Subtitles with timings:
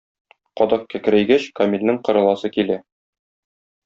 [0.59, 2.79] Кадак кәкрәйгәч, Камилнең кырыласы килә.